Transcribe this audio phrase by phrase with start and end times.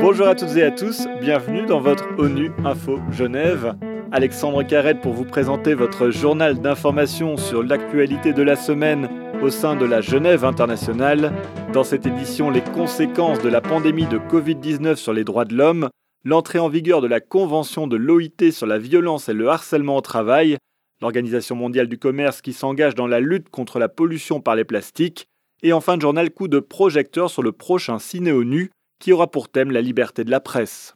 [0.00, 3.74] Bonjour à toutes et à tous, bienvenue dans votre ONU Info Genève.
[4.10, 9.08] Alexandre Carrette pour vous présenter votre journal d'information sur l'actualité de la semaine
[9.42, 11.32] au sein de la Genève internationale.
[11.72, 15.90] Dans cette édition, les conséquences de la pandémie de Covid-19 sur les droits de l'homme,
[16.24, 20.00] l'entrée en vigueur de la Convention de l'OIT sur la violence et le harcèlement au
[20.00, 20.56] travail,
[21.00, 25.28] l'Organisation mondiale du commerce qui s'engage dans la lutte contre la pollution par les plastiques,
[25.62, 28.70] et en fin de journal, coup de projecteur sur le prochain Ciné ONU
[29.00, 30.94] qui aura pour thème la liberté de la presse.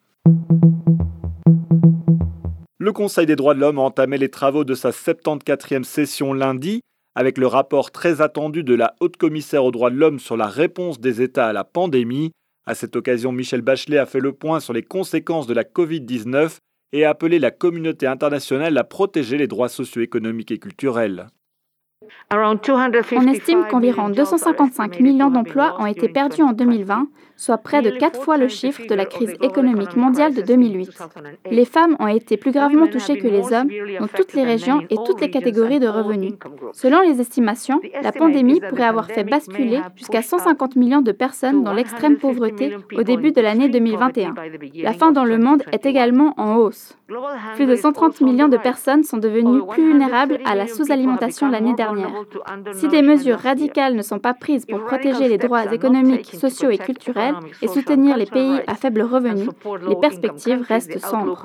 [2.79, 6.81] Le Conseil des droits de l'homme a entamé les travaux de sa 74e session lundi
[7.15, 10.47] avec le rapport très attendu de la haute commissaire aux droits de l'homme sur la
[10.47, 12.33] réponse des États à la pandémie.
[12.67, 16.57] À cette occasion, Michel Bachelet a fait le point sur les conséquences de la Covid-19
[16.93, 21.29] et a appelé la communauté internationale à protéger les droits socio-économiques et culturels.
[22.35, 28.23] On estime qu'environ 255 millions d'emplois ont été perdus en 2020, soit près de quatre
[28.23, 30.91] fois le chiffre de la crise économique mondiale de 2008.
[31.51, 33.69] Les femmes ont été plus gravement touchées que les hommes
[34.01, 36.33] dans toutes les régions et toutes les catégories de revenus.
[36.73, 41.75] Selon les estimations, la pandémie pourrait avoir fait basculer jusqu'à 150 millions de personnes dans
[41.75, 44.35] l'extrême pauvreté au début de l'année 2021.
[44.77, 46.97] La faim dans le monde est également en hausse.
[47.57, 52.02] Plus de 130 millions de personnes sont devenues plus vulnérables à la sous-alimentation l'année dernière.
[52.75, 56.79] Si des mesures radicales ne sont pas prises pour protéger les droits économiques, sociaux et
[56.79, 59.49] culturels et soutenir les pays à faible revenu,
[59.89, 61.43] les perspectives restent sombres.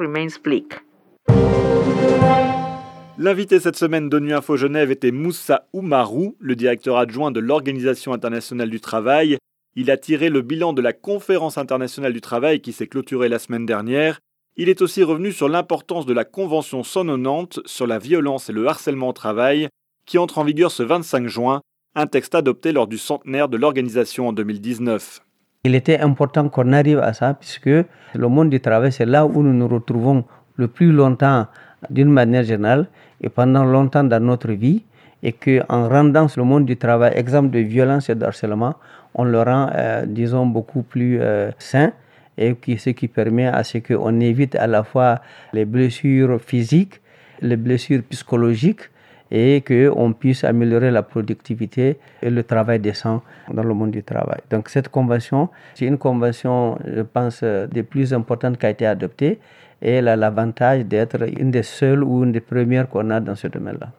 [3.19, 8.69] L'invité cette semaine d'ONU Info Genève était Moussa Oumarou, le directeur adjoint de l'Organisation internationale
[8.69, 9.38] du travail.
[9.75, 13.39] Il a tiré le bilan de la conférence internationale du travail qui s'est clôturée la
[13.39, 14.19] semaine dernière.
[14.55, 18.67] Il est aussi revenu sur l'importance de la Convention 190 sur la violence et le
[18.67, 19.67] harcèlement au travail,
[20.08, 21.61] qui entre en vigueur ce 25 juin,
[21.94, 25.19] un texte adopté lors du centenaire de l'organisation en 2019.
[25.66, 29.44] Il était important qu'on arrive à ça puisque le monde du travail, c'est là où
[29.44, 30.23] nous nous retrouvons
[30.55, 31.47] le plus longtemps
[31.89, 32.88] d'une manière générale
[33.22, 34.84] et pendant longtemps dans notre vie
[35.23, 38.75] et qu'en rendant le monde du travail exemple de violence et de harcèlement,
[39.13, 41.91] on le rend, euh, disons, beaucoup plus euh, sain
[42.38, 45.19] et qui, ce qui permet à ce qu'on évite à la fois
[45.53, 47.01] les blessures physiques,
[47.41, 48.89] les blessures psychologiques
[49.31, 53.21] et qu'on puisse améliorer la productivité et le travail décent
[53.51, 54.39] dans le monde du travail.
[54.49, 59.39] Donc cette convention, c'est une convention, je pense, des plus importantes qui a été adoptée
[59.81, 63.35] et elle a l'avantage d'être une des seules ou une des premières qu'on a dans
[63.35, 63.91] ce domaine-là.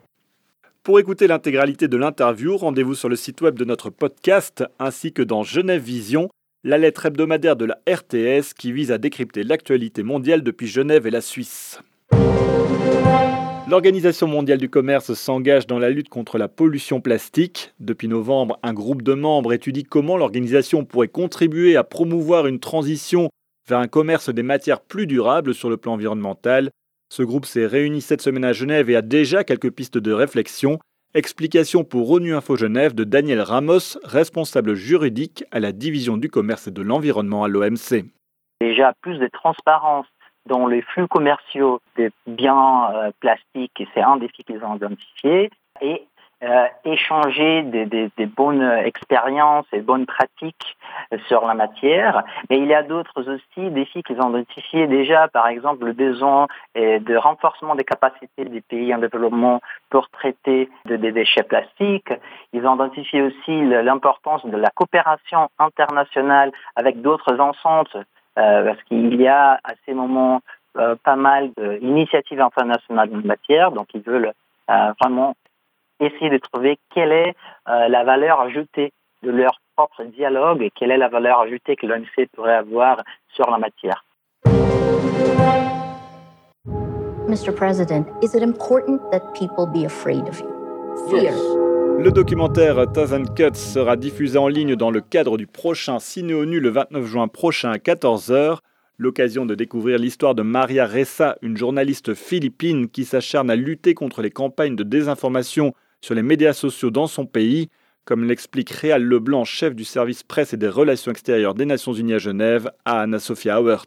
[0.82, 5.22] Pour écouter l'intégralité de l'interview, rendez-vous sur le site web de notre podcast ainsi que
[5.22, 6.30] dans Genève Vision,
[6.64, 11.10] la lettre hebdomadaire de la RTS qui vise à décrypter l'actualité mondiale depuis Genève et
[11.10, 11.80] la Suisse.
[13.70, 17.74] L'Organisation mondiale du commerce s'engage dans la lutte contre la pollution plastique.
[17.80, 23.28] Depuis novembre, un groupe de membres étudie comment l'organisation pourrait contribuer à promouvoir une transition
[23.68, 26.70] vers un commerce des matières plus durables sur le plan environnemental.
[27.10, 30.78] Ce groupe s'est réuni cette semaine à Genève et a déjà quelques pistes de réflexion.
[31.12, 36.68] Explication pour ONU Info Genève de Daniel Ramos, responsable juridique à la division du commerce
[36.68, 38.06] et de l'environnement à l'OMC.
[38.62, 40.06] Déjà plus de transparence
[40.48, 45.50] dans les flux commerciaux des biens euh, plastiques, c'est un défi qu'ils ont identifié,
[45.80, 46.02] et
[46.44, 50.76] euh, échanger des, des, des, bonnes expériences et bonnes pratiques
[51.26, 52.22] sur la matière.
[52.48, 56.46] Mais il y a d'autres aussi défis qu'ils ont identifiés déjà, par exemple le besoin
[56.76, 59.60] de renforcement des capacités des pays en développement
[59.90, 62.12] pour traiter de, des déchets plastiques.
[62.52, 67.34] Ils ont identifié aussi l'importance de la coopération internationale avec d'autres
[67.96, 68.02] euh,
[68.38, 70.40] parce qu'il y a à ces moments
[70.76, 71.50] euh, pas mal
[71.80, 74.32] d'initiatives internationales en matière, donc ils veulent
[74.70, 75.34] euh, vraiment
[75.98, 77.34] essayer de trouver quelle est
[77.66, 78.92] la valeur ajoutée
[79.24, 83.02] de leur propre dialogue et quelle est la valeur ajoutée que l'OMC pourrait avoir
[83.34, 84.04] sur la matière.
[87.28, 87.52] Mr.
[87.52, 90.48] President, is it important that people be afraid of you?
[91.10, 91.67] Fear.
[92.00, 96.60] Le documentaire Thousand Cuts sera diffusé en ligne dans le cadre du prochain Ciné ONU
[96.60, 98.58] le 29 juin prochain à 14h.
[98.98, 104.22] L'occasion de découvrir l'histoire de Maria Ressa, une journaliste philippine qui s'acharne à lutter contre
[104.22, 107.68] les campagnes de désinformation sur les médias sociaux dans son pays,
[108.04, 112.14] comme l'explique Réal Leblanc, chef du service presse et des relations extérieures des Nations Unies
[112.14, 113.86] à Genève, à Anna-Sophia Hauert.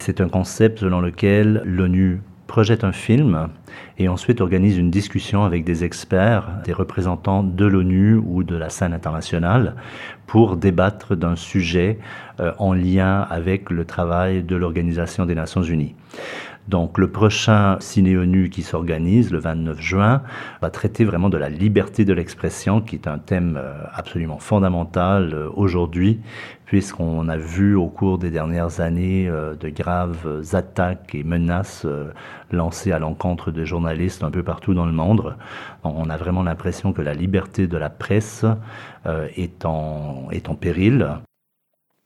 [0.00, 3.48] C'est un concept selon lequel l'ONU projette un film
[3.98, 8.68] et ensuite organise une discussion avec des experts, des représentants de l'ONU ou de la
[8.68, 9.74] scène internationale
[10.26, 11.98] pour débattre d'un sujet
[12.40, 15.94] euh, en lien avec le travail de l'Organisation des Nations Unies.
[16.68, 20.22] Donc le prochain Ciné ONU qui s'organise le 29 juin
[20.60, 25.34] va traiter vraiment de la liberté de l'expression, qui est un thème euh, absolument fondamental
[25.34, 26.20] euh, aujourd'hui,
[26.64, 31.86] puisqu'on a vu au cours des dernières années euh, de graves attaques et menaces
[32.52, 35.34] lancées à l'encontre de journalistes un peu partout dans le monde.
[35.82, 38.44] On a vraiment l'impression que la liberté de la presse
[39.36, 41.08] est en, est en péril.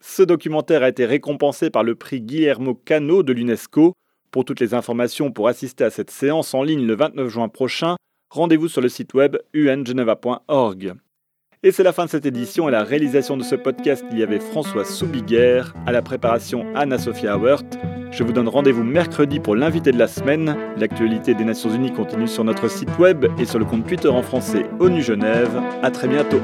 [0.00, 3.94] Ce documentaire a été récompensé par le prix Guillermo Cano de l'UNESCO
[4.30, 7.96] pour toutes les informations pour assister à cette séance en ligne le 29 juin prochain,
[8.30, 10.94] rendez-vous sur le site web ungeneva.org.
[11.62, 12.66] Et c'est la fin de cette édition.
[12.68, 17.36] À la réalisation de ce podcast, il y avait François Soubiguer, à la préparation Anna-Sophia
[17.38, 17.64] Hauert.
[18.12, 20.56] Je vous donne rendez-vous mercredi pour l'invité de la semaine.
[20.76, 24.22] L'actualité des Nations Unies continue sur notre site web et sur le compte Twitter en
[24.22, 25.60] français ONU Genève.
[25.82, 26.40] À très bientôt.